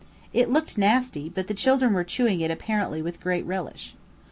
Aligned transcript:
It 0.33 0.49
looked 0.49 0.79
nasty, 0.79 1.29
but 1.29 1.45
the 1.45 1.53
children 1.53 1.93
were 1.93 2.03
chewing 2.03 2.41
it 2.41 2.49
apparently 2.49 3.03
with 3.03 3.19
great 3.21 3.45
relish. 3.45 3.93